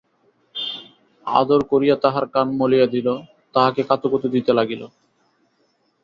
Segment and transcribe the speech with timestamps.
[1.27, 3.07] আদর করিয়া তাহার কান মলিয়া দিল,
[3.55, 4.81] তাহাকে কাতুকুতু দিতে লাগিল।